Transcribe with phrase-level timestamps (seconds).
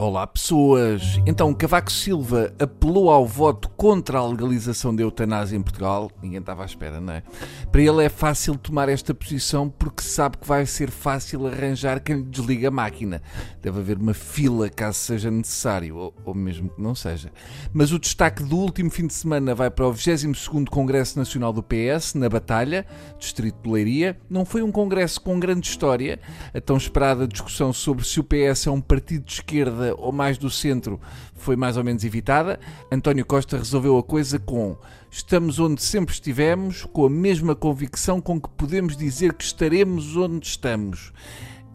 [0.00, 1.20] Olá pessoas!
[1.26, 6.10] Então Cavaco Silva apelou ao voto contra a legalização da eutanásia em Portugal.
[6.22, 7.22] Ninguém estava à espera, não é?
[7.70, 12.16] Para ele é fácil tomar esta posição porque sabe que vai ser fácil arranjar quem
[12.16, 13.20] lhe desliga a máquina.
[13.60, 17.30] Deve haver uma fila caso seja necessário, ou, ou mesmo que não seja.
[17.70, 21.62] Mas o destaque do último fim de semana vai para o 22º Congresso Nacional do
[21.62, 22.86] PS, na Batalha,
[23.18, 24.18] Distrito de Leiria.
[24.30, 26.18] Não foi um congresso com grande história.
[26.54, 30.38] A tão esperada discussão sobre se o PS é um partido de esquerda ou mais
[30.38, 31.00] do centro
[31.34, 32.58] foi mais ou menos evitada.
[32.90, 34.76] António Costa resolveu a coisa com
[35.10, 40.46] estamos onde sempre estivemos, com a mesma convicção com que podemos dizer que estaremos onde
[40.46, 41.12] estamos.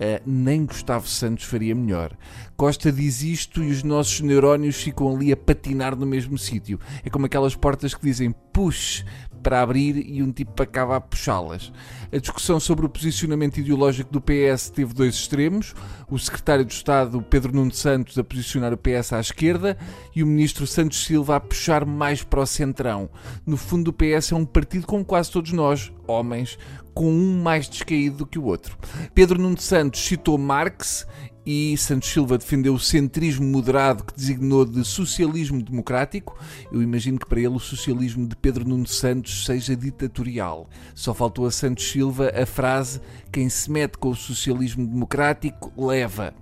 [0.00, 2.16] Uh, nem Gustavo Santos faria melhor.
[2.56, 6.80] Costa diz isto e os nossos neurónios ficam ali a patinar no mesmo sítio.
[7.04, 9.04] É como aquelas portas que dizem push
[9.42, 11.72] para abrir e um tipo acaba a puxá-las.
[12.12, 15.74] A discussão sobre o posicionamento ideológico do PS teve dois extremos:
[16.08, 19.76] o secretário de Estado Pedro Nuno Santos a posicionar o PS à esquerda
[20.14, 23.10] e o ministro Santos Silva a puxar mais para o centrão.
[23.46, 26.58] No fundo, o PS é um partido como quase todos nós, homens,
[26.94, 28.76] com um mais descaído do que o outro.
[29.14, 31.06] Pedro Nuno Santos citou Marx
[31.52, 36.38] e Santos Silva defendeu o centrismo moderado que designou de socialismo democrático.
[36.70, 40.70] Eu imagino que para ele o socialismo de Pedro Nuno Santos seja ditatorial.
[40.94, 43.00] Só faltou a Santos Silva a frase:
[43.32, 46.32] quem se mete com o socialismo democrático leva.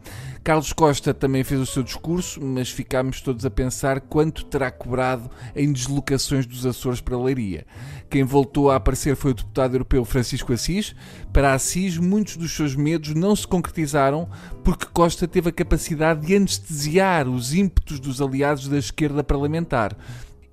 [0.49, 5.31] Carlos Costa também fez o seu discurso, mas ficámos todos a pensar quanto terá cobrado
[5.55, 7.67] em deslocações dos Açores para a Leiria.
[8.09, 10.97] Quem voltou a aparecer foi o deputado europeu Francisco Assis.
[11.35, 14.27] Para Assis, muitos dos seus medos não se concretizaram
[14.65, 19.95] porque Costa teve a capacidade de anestesiar os ímpetos dos aliados da esquerda parlamentar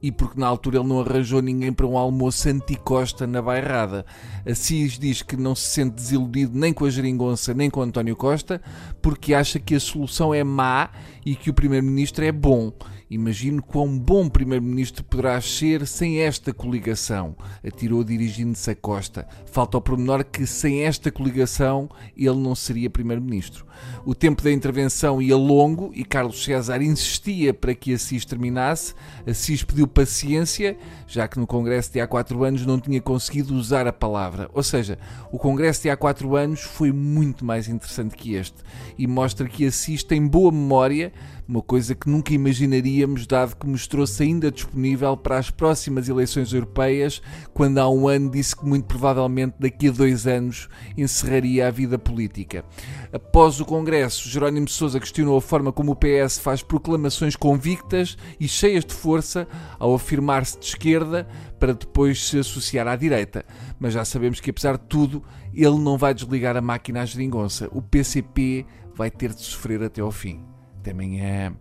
[0.05, 4.05] e porque na altura ele não arranjou ninguém para um almoço anti-Costa na bairrada.
[4.47, 8.61] Assis diz que não se sente desiludido nem com a geringonça nem com António Costa,
[9.01, 10.91] porque acha que a solução é má
[11.25, 12.71] e que o primeiro-ministro é bom.
[13.09, 19.27] Imagino quão bom primeiro-ministro poderá ser sem esta coligação, atirou dirigindo-se a Costa.
[19.45, 23.65] Falta o pormenor que sem esta coligação ele não seria primeiro-ministro.
[24.05, 28.95] O tempo da intervenção ia longo e Carlos César insistia para que Assis terminasse.
[29.27, 30.77] Assis pediu paciência,
[31.07, 34.49] já que no Congresso de há quatro anos não tinha conseguido usar a palavra.
[34.53, 34.97] Ou seja,
[35.31, 38.57] o Congresso de há quatro anos foi muito mais interessante que este
[38.97, 41.13] e mostra que Assis tem boa memória
[41.47, 47.21] uma coisa que nunca imaginaríamos, dado que mostrou-se ainda disponível para as próximas eleições europeias,
[47.53, 50.67] quando há um ano disse que muito provavelmente daqui a dois anos
[50.97, 52.65] encerraria a vida política.
[53.13, 58.47] Após o Congresso, Jerónimo Sousa questionou a forma como o PS faz proclamações convictas e
[58.47, 61.27] cheias de força ao afirmar-se de esquerda
[61.59, 63.45] para depois se associar à direita.
[63.79, 65.23] Mas já sabemos que, apesar de tudo,
[65.53, 67.69] ele não vai desligar a máquina à geringonça.
[67.71, 70.54] O PCP vai ter de sofrer até ao fim.
[70.85, 71.57] Até amanhã.